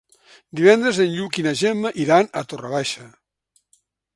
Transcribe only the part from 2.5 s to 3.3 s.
Torre Baixa.